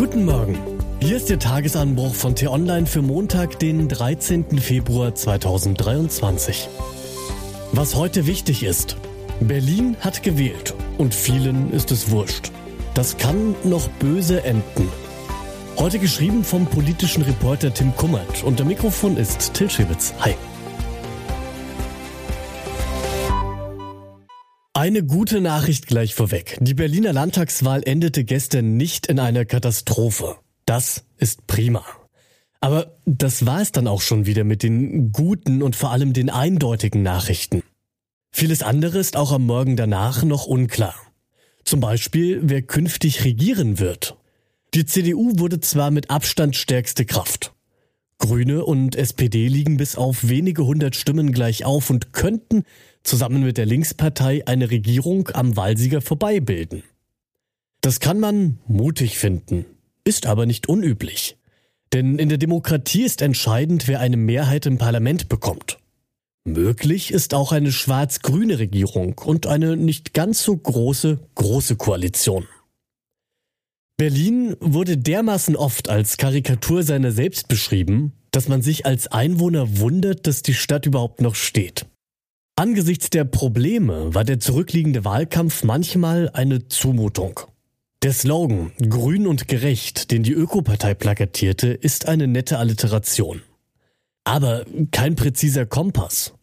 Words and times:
Guten 0.00 0.24
Morgen. 0.24 0.56
Hier 1.00 1.18
ist 1.18 1.28
der 1.28 1.38
Tagesanbruch 1.38 2.14
von 2.14 2.34
T-Online 2.34 2.86
für 2.86 3.02
Montag, 3.02 3.58
den 3.58 3.86
13. 3.86 4.58
Februar 4.58 5.14
2023. 5.14 6.70
Was 7.72 7.94
heute 7.96 8.26
wichtig 8.26 8.62
ist. 8.62 8.96
Berlin 9.40 9.98
hat 10.00 10.22
gewählt 10.22 10.74
und 10.96 11.14
vielen 11.14 11.70
ist 11.70 11.90
es 11.90 12.10
wurscht. 12.10 12.50
Das 12.94 13.18
kann 13.18 13.54
noch 13.62 13.88
böse 13.88 14.42
enden. 14.42 14.88
Heute 15.76 15.98
geschrieben 15.98 16.44
vom 16.44 16.64
politischen 16.64 17.22
Reporter 17.22 17.74
Tim 17.74 17.94
Kummert 17.94 18.42
und 18.42 18.58
der 18.58 18.64
Mikrofon 18.64 19.18
ist 19.18 19.52
Till 19.52 19.68
Schewitz. 19.68 20.14
Hi. 20.20 20.34
Eine 24.72 25.02
gute 25.02 25.40
Nachricht 25.40 25.88
gleich 25.88 26.14
vorweg. 26.14 26.56
Die 26.60 26.74
Berliner 26.74 27.12
Landtagswahl 27.12 27.82
endete 27.84 28.22
gestern 28.22 28.76
nicht 28.76 29.08
in 29.08 29.18
einer 29.18 29.44
Katastrophe. 29.44 30.36
Das 30.64 31.04
ist 31.16 31.48
prima. 31.48 31.84
Aber 32.60 32.96
das 33.04 33.46
war 33.46 33.60
es 33.60 33.72
dann 33.72 33.88
auch 33.88 34.00
schon 34.00 34.26
wieder 34.26 34.44
mit 34.44 34.62
den 34.62 35.10
guten 35.10 35.62
und 35.62 35.74
vor 35.74 35.90
allem 35.90 36.12
den 36.12 36.30
eindeutigen 36.30 37.02
Nachrichten. 37.02 37.64
Vieles 38.30 38.62
andere 38.62 39.00
ist 39.00 39.16
auch 39.16 39.32
am 39.32 39.44
Morgen 39.44 39.76
danach 39.76 40.22
noch 40.22 40.46
unklar. 40.46 40.94
Zum 41.64 41.80
Beispiel, 41.80 42.38
wer 42.44 42.62
künftig 42.62 43.24
regieren 43.24 43.80
wird. 43.80 44.16
Die 44.74 44.86
CDU 44.86 45.32
wurde 45.40 45.58
zwar 45.58 45.90
mit 45.90 46.10
Abstand 46.10 46.54
stärkste 46.54 47.04
Kraft. 47.04 47.52
Grüne 48.18 48.64
und 48.64 48.94
SPD 48.94 49.48
liegen 49.48 49.78
bis 49.78 49.96
auf 49.96 50.28
wenige 50.28 50.64
hundert 50.64 50.94
Stimmen 50.94 51.32
gleich 51.32 51.64
auf 51.64 51.90
und 51.90 52.12
könnten 52.12 52.64
zusammen 53.02 53.42
mit 53.42 53.56
der 53.56 53.66
Linkspartei 53.66 54.46
eine 54.46 54.70
Regierung 54.70 55.28
am 55.32 55.56
Wahlsieger 55.56 56.00
vorbei 56.00 56.40
bilden. 56.40 56.82
Das 57.80 58.00
kann 58.00 58.20
man 58.20 58.58
mutig 58.66 59.18
finden, 59.18 59.64
ist 60.04 60.26
aber 60.26 60.46
nicht 60.46 60.68
unüblich. 60.68 61.36
Denn 61.92 62.18
in 62.18 62.28
der 62.28 62.38
Demokratie 62.38 63.02
ist 63.02 63.20
entscheidend, 63.20 63.88
wer 63.88 64.00
eine 64.00 64.16
Mehrheit 64.16 64.66
im 64.66 64.78
Parlament 64.78 65.28
bekommt. 65.28 65.78
Möglich 66.44 67.10
ist 67.10 67.34
auch 67.34 67.52
eine 67.52 67.72
schwarz-grüne 67.72 68.58
Regierung 68.58 69.18
und 69.18 69.46
eine 69.46 69.76
nicht 69.76 70.14
ganz 70.14 70.42
so 70.42 70.56
große, 70.56 71.18
große 71.34 71.76
Koalition. 71.76 72.46
Berlin 73.98 74.56
wurde 74.60 74.96
dermaßen 74.96 75.56
oft 75.56 75.90
als 75.90 76.16
Karikatur 76.16 76.82
seiner 76.82 77.12
selbst 77.12 77.48
beschrieben, 77.48 78.12
dass 78.30 78.48
man 78.48 78.62
sich 78.62 78.86
als 78.86 79.08
Einwohner 79.08 79.78
wundert, 79.78 80.26
dass 80.26 80.42
die 80.42 80.54
Stadt 80.54 80.86
überhaupt 80.86 81.20
noch 81.20 81.34
steht. 81.34 81.84
Angesichts 82.60 83.08
der 83.08 83.24
Probleme 83.24 84.14
war 84.14 84.22
der 84.22 84.38
zurückliegende 84.38 85.06
Wahlkampf 85.06 85.64
manchmal 85.64 86.28
eine 86.34 86.68
Zumutung. 86.68 87.40
Der 88.02 88.12
Slogan 88.12 88.72
Grün 88.86 89.26
und 89.26 89.48
gerecht, 89.48 90.10
den 90.10 90.24
die 90.24 90.34
Ökopartei 90.34 90.92
plakatierte, 90.92 91.68
ist 91.68 92.06
eine 92.06 92.26
nette 92.26 92.58
Alliteration. 92.58 93.40
Aber 94.24 94.66
kein 94.90 95.16
präziser 95.16 95.64
Kompass. 95.64 96.34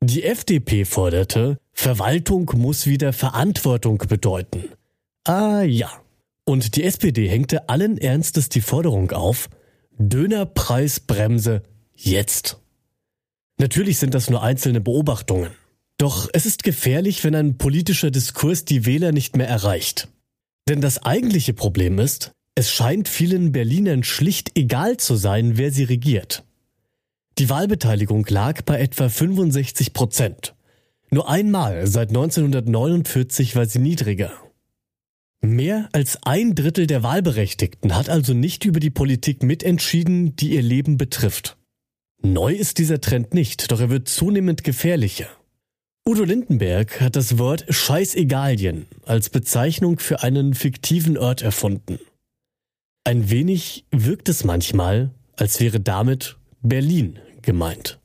Die 0.00 0.24
FDP 0.24 0.84
forderte, 0.84 1.56
Verwaltung 1.72 2.50
muss 2.56 2.88
wieder 2.88 3.12
Verantwortung 3.12 3.98
bedeuten. 3.98 4.70
Ah 5.22 5.62
ja, 5.62 5.92
und 6.44 6.74
die 6.74 6.82
SPD 6.82 7.28
hängte 7.28 7.68
allen 7.68 7.96
Ernstes 7.96 8.48
die 8.48 8.60
Forderung 8.60 9.12
auf, 9.12 9.48
Dönerpreisbremse 9.98 11.62
jetzt. 11.94 12.61
Natürlich 13.58 13.98
sind 13.98 14.14
das 14.14 14.30
nur 14.30 14.42
einzelne 14.42 14.80
Beobachtungen. 14.80 15.50
Doch 15.98 16.28
es 16.32 16.46
ist 16.46 16.64
gefährlich, 16.64 17.22
wenn 17.22 17.34
ein 17.34 17.58
politischer 17.58 18.10
Diskurs 18.10 18.64
die 18.64 18.86
Wähler 18.86 19.12
nicht 19.12 19.36
mehr 19.36 19.48
erreicht. 19.48 20.08
Denn 20.68 20.80
das 20.80 21.04
eigentliche 21.04 21.54
Problem 21.54 21.98
ist, 21.98 22.32
es 22.54 22.70
scheint 22.70 23.08
vielen 23.08 23.52
Berlinern 23.52 24.02
schlicht 24.02 24.56
egal 24.56 24.96
zu 24.96 25.16
sein, 25.16 25.56
wer 25.56 25.70
sie 25.70 25.84
regiert. 25.84 26.44
Die 27.38 27.48
Wahlbeteiligung 27.48 28.26
lag 28.28 28.62
bei 28.62 28.78
etwa 28.78 29.08
65 29.08 29.92
Prozent. 29.94 30.54
Nur 31.10 31.28
einmal 31.28 31.86
seit 31.86 32.08
1949 32.08 33.56
war 33.56 33.66
sie 33.66 33.78
niedriger. 33.78 34.32
Mehr 35.40 35.88
als 35.92 36.18
ein 36.22 36.54
Drittel 36.54 36.86
der 36.86 37.02
Wahlberechtigten 37.02 37.96
hat 37.96 38.08
also 38.08 38.32
nicht 38.32 38.64
über 38.64 38.80
die 38.80 38.90
Politik 38.90 39.42
mitentschieden, 39.42 40.36
die 40.36 40.54
ihr 40.54 40.62
Leben 40.62 40.98
betrifft. 40.98 41.56
Neu 42.24 42.54
ist 42.54 42.78
dieser 42.78 43.00
Trend 43.00 43.34
nicht, 43.34 43.72
doch 43.72 43.80
er 43.80 43.90
wird 43.90 44.08
zunehmend 44.08 44.62
gefährlicher. 44.62 45.26
Udo 46.08 46.22
Lindenberg 46.22 47.00
hat 47.00 47.16
das 47.16 47.38
Wort 47.38 47.64
Scheißegalien 47.68 48.86
als 49.04 49.28
Bezeichnung 49.28 49.98
für 49.98 50.22
einen 50.22 50.54
fiktiven 50.54 51.18
Ort 51.18 51.42
erfunden. 51.42 51.98
Ein 53.04 53.30
wenig 53.30 53.86
wirkt 53.90 54.28
es 54.28 54.44
manchmal, 54.44 55.10
als 55.36 55.60
wäre 55.60 55.80
damit 55.80 56.36
Berlin 56.62 57.18
gemeint. 57.42 57.98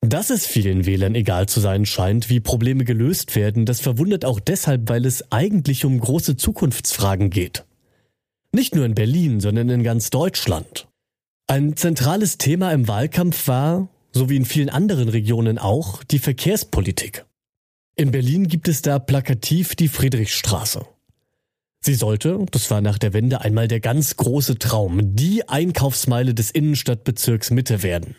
Dass 0.00 0.30
es 0.30 0.46
vielen 0.46 0.86
Wählern 0.86 1.14
egal 1.16 1.48
zu 1.48 1.58
sein 1.60 1.86
scheint, 1.86 2.28
wie 2.28 2.38
Probleme 2.38 2.84
gelöst 2.84 3.34
werden, 3.34 3.66
das 3.66 3.80
verwundert 3.80 4.24
auch 4.24 4.38
deshalb, 4.38 4.88
weil 4.88 5.06
es 5.06 5.32
eigentlich 5.32 5.84
um 5.84 5.98
große 5.98 6.36
Zukunftsfragen 6.36 7.30
geht. 7.30 7.64
Nicht 8.52 8.76
nur 8.76 8.84
in 8.84 8.94
Berlin, 8.94 9.40
sondern 9.40 9.68
in 9.70 9.82
ganz 9.82 10.10
Deutschland. 10.10 10.86
Ein 11.46 11.76
zentrales 11.76 12.38
Thema 12.38 12.72
im 12.72 12.88
Wahlkampf 12.88 13.48
war, 13.48 13.88
so 14.12 14.30
wie 14.30 14.36
in 14.36 14.46
vielen 14.46 14.70
anderen 14.70 15.10
Regionen 15.10 15.58
auch, 15.58 16.02
die 16.02 16.18
Verkehrspolitik. 16.18 17.26
In 17.96 18.10
Berlin 18.10 18.48
gibt 18.48 18.66
es 18.66 18.80
da 18.80 18.98
plakativ 18.98 19.74
die 19.74 19.88
Friedrichstraße. 19.88 20.86
Sie 21.80 21.94
sollte, 21.94 22.46
das 22.50 22.70
war 22.70 22.80
nach 22.80 22.96
der 22.96 23.12
Wende 23.12 23.42
einmal 23.42 23.68
der 23.68 23.80
ganz 23.80 24.16
große 24.16 24.58
Traum, 24.58 25.14
die 25.16 25.46
Einkaufsmeile 25.46 26.32
des 26.32 26.50
Innenstadtbezirks 26.50 27.50
Mitte 27.50 27.82
werden. 27.82 28.16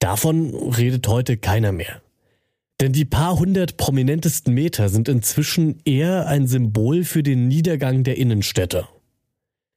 Davon 0.00 0.52
redet 0.54 1.06
heute 1.06 1.36
keiner 1.36 1.70
mehr. 1.70 2.02
Denn 2.80 2.92
die 2.92 3.04
paar 3.04 3.38
hundert 3.38 3.76
prominentesten 3.76 4.52
Meter 4.52 4.88
sind 4.88 5.08
inzwischen 5.08 5.80
eher 5.84 6.26
ein 6.26 6.48
Symbol 6.48 7.04
für 7.04 7.22
den 7.22 7.46
Niedergang 7.46 8.02
der 8.02 8.16
Innenstädte. 8.16 8.88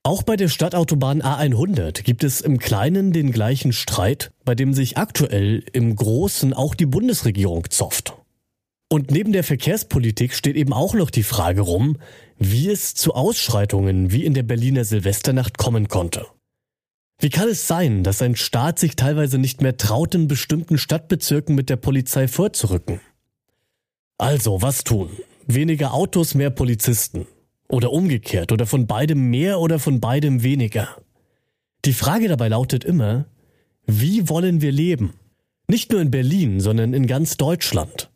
Auch 0.06 0.24
bei 0.24 0.36
der 0.36 0.50
Stadtautobahn 0.50 1.22
A100 1.22 2.04
gibt 2.04 2.26
es 2.26 2.42
im 2.42 2.58
Kleinen 2.60 3.14
den 3.14 3.32
gleichen 3.32 3.72
Streit, 3.72 4.34
bei 4.44 4.54
dem 4.54 4.74
sich 4.74 4.98
aktuell 4.98 5.64
im 5.72 5.96
Großen 5.96 6.54
auch 6.54 6.76
die 6.76 6.86
Bundesregierung 6.86 7.70
zofft. 7.70 8.14
Und 8.90 9.12
neben 9.12 9.32
der 9.32 9.46
Verkehrspolitik 9.46 10.34
steht 10.34 10.58
eben 10.58 10.74
auch 10.74 10.94
noch 10.94 11.10
die 11.10 11.24
Frage 11.24 11.62
rum, 11.62 11.98
wie 12.38 12.70
es 12.70 12.96
zu 12.96 13.14
Ausschreitungen 13.14 14.12
wie 14.12 14.26
in 14.26 14.34
der 14.34 14.44
Berliner 14.44 14.84
Silvesternacht 14.84 15.58
kommen 15.58 15.88
konnte. 15.88 16.26
Wie 17.20 17.30
kann 17.30 17.48
es 17.48 17.66
sein, 17.66 18.04
dass 18.04 18.22
ein 18.22 18.36
Staat 18.36 18.80
sich 18.80 18.98
teilweise 18.98 19.38
nicht 19.38 19.62
mehr 19.62 19.78
traut, 19.78 20.14
in 20.16 20.28
bestimmten 20.28 20.78
Stadtbezirken 20.78 21.56
mit 21.56 21.70
der 21.70 21.78
Polizei 21.78 22.28
vorzurücken? 22.28 23.00
Also, 24.18 24.62
was 24.62 24.84
tun? 24.84 25.12
Weniger 25.48 25.94
Autos, 25.94 26.36
mehr 26.36 26.50
Polizisten. 26.50 27.26
Oder 27.74 27.92
umgekehrt, 27.92 28.52
oder 28.52 28.68
von 28.68 28.86
beidem 28.86 29.32
mehr 29.32 29.60
oder 29.60 29.80
von 29.80 30.00
beidem 30.00 30.44
weniger. 30.44 31.02
Die 31.86 31.94
Frage 31.94 32.28
dabei 32.28 32.48
lautet 32.50 32.84
immer, 32.84 33.26
wie 33.88 34.30
wollen 34.30 34.62
wir 34.62 34.72
leben? 34.72 35.16
Nicht 35.68 35.92
nur 35.92 36.00
in 36.00 36.12
Berlin, 36.12 36.60
sondern 36.60 36.94
in 36.94 37.08
ganz 37.08 37.36
Deutschland. 37.36 38.12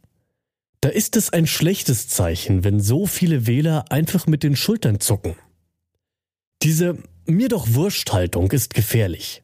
Da 0.80 0.90
ist 0.90 1.16
es 1.16 1.34
ein 1.34 1.48
schlechtes 1.48 2.08
Zeichen, 2.08 2.64
wenn 2.64 2.80
so 2.80 3.08
viele 3.08 3.48
Wähler 3.48 3.92
einfach 3.92 4.28
mit 4.28 4.44
den 4.44 4.56
Schultern 4.56 5.00
zucken. 5.00 5.36
Diese 6.62 7.00
mir 7.26 7.50
doch 7.50 7.74
Wursthaltung 7.74 8.52
ist 8.52 8.76
gefährlich. 8.76 9.42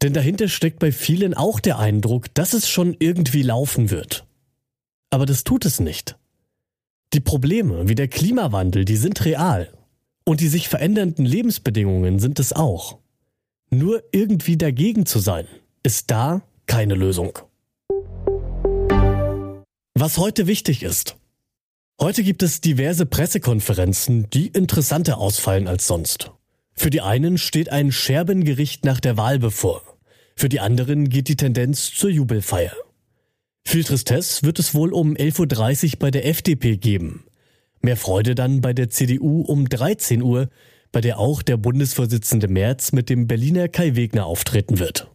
Denn 0.00 0.14
dahinter 0.14 0.48
steckt 0.48 0.78
bei 0.78 0.90
vielen 0.90 1.34
auch 1.34 1.60
der 1.60 1.78
Eindruck, 1.78 2.32
dass 2.32 2.54
es 2.54 2.66
schon 2.70 2.96
irgendwie 2.98 3.42
laufen 3.42 3.90
wird. 3.90 4.26
Aber 5.10 5.26
das 5.26 5.44
tut 5.44 5.66
es 5.66 5.80
nicht. 5.80 6.16
Die 7.14 7.20
Probleme 7.20 7.88
wie 7.88 7.94
der 7.94 8.08
Klimawandel, 8.08 8.84
die 8.84 8.96
sind 8.96 9.24
real. 9.24 9.72
Und 10.24 10.40
die 10.40 10.48
sich 10.48 10.68
verändernden 10.68 11.24
Lebensbedingungen 11.24 12.18
sind 12.18 12.40
es 12.40 12.52
auch. 12.52 12.98
Nur 13.70 14.02
irgendwie 14.10 14.56
dagegen 14.56 15.06
zu 15.06 15.20
sein, 15.20 15.46
ist 15.84 16.10
da 16.10 16.42
keine 16.66 16.96
Lösung. 16.96 17.38
Was 19.94 20.18
heute 20.18 20.48
wichtig 20.48 20.82
ist. 20.82 21.16
Heute 22.00 22.24
gibt 22.24 22.42
es 22.42 22.60
diverse 22.60 23.06
Pressekonferenzen, 23.06 24.28
die 24.30 24.48
interessanter 24.48 25.18
ausfallen 25.18 25.68
als 25.68 25.86
sonst. 25.86 26.32
Für 26.72 26.90
die 26.90 27.00
einen 27.00 27.38
steht 27.38 27.68
ein 27.68 27.92
Scherbengericht 27.92 28.84
nach 28.84 28.98
der 28.98 29.16
Wahl 29.16 29.38
bevor. 29.38 29.82
Für 30.34 30.48
die 30.48 30.58
anderen 30.58 31.08
geht 31.10 31.28
die 31.28 31.36
Tendenz 31.36 31.94
zur 31.94 32.10
Jubelfeier. 32.10 32.74
Viel 33.66 33.82
Tristesse 33.82 34.44
wird 34.44 34.58
es 34.58 34.74
wohl 34.74 34.92
um 34.92 35.14
11.30 35.14 35.94
Uhr 35.94 35.98
bei 35.98 36.10
der 36.10 36.26
FDP 36.26 36.76
geben. 36.76 37.24
Mehr 37.80 37.96
Freude 37.96 38.34
dann 38.34 38.60
bei 38.60 38.72
der 38.72 38.88
CDU 38.88 39.42
um 39.42 39.68
13 39.68 40.22
Uhr, 40.22 40.48
bei 40.92 41.00
der 41.00 41.18
auch 41.18 41.42
der 41.42 41.56
Bundesvorsitzende 41.56 42.48
Merz 42.48 42.92
mit 42.92 43.10
dem 43.10 43.26
Berliner 43.26 43.68
Kai 43.68 43.96
Wegner 43.96 44.26
auftreten 44.26 44.78
wird. 44.78 45.10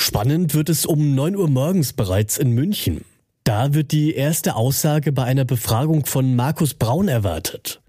Spannend 0.00 0.54
wird 0.54 0.68
es 0.68 0.84
um 0.84 1.14
9 1.14 1.36
Uhr 1.36 1.48
morgens 1.48 1.92
bereits 1.92 2.38
in 2.38 2.50
München. 2.52 3.04
Da 3.44 3.72
wird 3.72 3.92
die 3.92 4.14
erste 4.14 4.56
Aussage 4.56 5.12
bei 5.12 5.24
einer 5.24 5.44
Befragung 5.44 6.06
von 6.06 6.34
Markus 6.34 6.74
Braun 6.74 7.08
erwartet. 7.08 7.80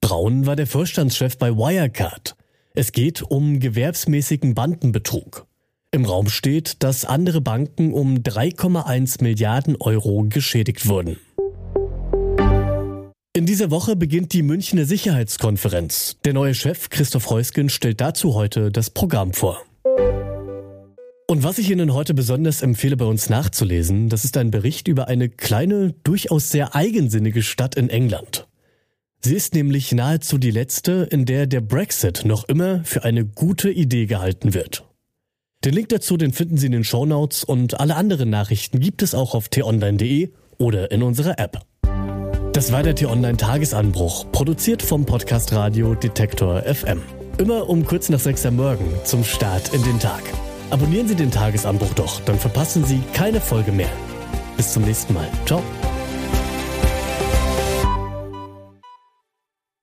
Braun 0.00 0.46
war 0.46 0.54
der 0.54 0.66
Vorstandschef 0.66 1.38
bei 1.38 1.56
Wirecard. 1.56 2.36
Es 2.74 2.92
geht 2.92 3.22
um 3.22 3.58
gewerbsmäßigen 3.58 4.54
Bandenbetrug. 4.54 5.46
Im 5.94 6.06
Raum 6.06 6.30
steht, 6.30 6.82
dass 6.82 7.04
andere 7.04 7.42
Banken 7.42 7.92
um 7.92 8.16
3,1 8.16 9.22
Milliarden 9.22 9.76
Euro 9.78 10.24
geschädigt 10.26 10.88
wurden. 10.88 11.18
In 13.34 13.44
dieser 13.44 13.70
Woche 13.70 13.94
beginnt 13.94 14.32
die 14.32 14.42
Münchner 14.42 14.86
Sicherheitskonferenz. 14.86 16.16
Der 16.24 16.32
neue 16.32 16.54
Chef 16.54 16.88
Christoph 16.88 17.28
Heusgen 17.28 17.68
stellt 17.68 18.00
dazu 18.00 18.34
heute 18.34 18.70
das 18.70 18.88
Programm 18.88 19.34
vor. 19.34 19.62
Und 21.28 21.42
was 21.42 21.58
ich 21.58 21.70
Ihnen 21.70 21.92
heute 21.92 22.14
besonders 22.14 22.62
empfehle, 22.62 22.96
bei 22.96 23.04
uns 23.04 23.28
nachzulesen, 23.28 24.08
das 24.08 24.24
ist 24.24 24.38
ein 24.38 24.50
Bericht 24.50 24.88
über 24.88 25.08
eine 25.08 25.28
kleine, 25.28 25.94
durchaus 26.04 26.48
sehr 26.48 26.74
eigensinnige 26.74 27.42
Stadt 27.42 27.74
in 27.74 27.90
England. 27.90 28.46
Sie 29.20 29.34
ist 29.34 29.54
nämlich 29.54 29.92
nahezu 29.92 30.38
die 30.38 30.50
letzte, 30.52 31.06
in 31.10 31.26
der 31.26 31.46
der 31.46 31.60
Brexit 31.60 32.24
noch 32.24 32.44
immer 32.48 32.82
für 32.84 33.04
eine 33.04 33.26
gute 33.26 33.70
Idee 33.70 34.06
gehalten 34.06 34.54
wird. 34.54 34.84
Den 35.64 35.74
Link 35.74 35.90
dazu, 35.90 36.16
den 36.16 36.32
finden 36.32 36.56
Sie 36.56 36.66
in 36.66 36.72
den 36.72 36.82
Shownotes 36.82 37.44
und 37.44 37.78
alle 37.78 37.94
anderen 37.94 38.30
Nachrichten 38.30 38.80
gibt 38.80 39.00
es 39.00 39.14
auch 39.14 39.36
auf 39.36 39.48
t-online.de 39.48 40.30
oder 40.58 40.90
in 40.90 41.04
unserer 41.04 41.38
App. 41.38 41.60
Das 42.52 42.72
war 42.72 42.82
der 42.82 42.96
T-Online 42.96 43.36
Tagesanbruch, 43.36 44.30
produziert 44.32 44.82
vom 44.82 45.06
Podcast 45.06 45.52
Radio 45.52 45.94
Detektor 45.94 46.62
FM. 46.62 47.00
Immer 47.38 47.68
um 47.68 47.84
kurz 47.86 48.08
nach 48.08 48.18
sechs 48.18 48.44
am 48.44 48.56
Morgen 48.56 48.92
zum 49.04 49.22
Start 49.22 49.72
in 49.72 49.82
den 49.84 50.00
Tag. 50.00 50.22
Abonnieren 50.70 51.06
Sie 51.06 51.14
den 51.14 51.30
Tagesanbruch 51.30 51.94
doch, 51.94 52.20
dann 52.22 52.38
verpassen 52.38 52.84
Sie 52.84 53.00
keine 53.14 53.40
Folge 53.40 53.70
mehr. 53.70 53.90
Bis 54.56 54.72
zum 54.72 54.82
nächsten 54.82 55.14
Mal. 55.14 55.28
Ciao. 55.46 55.62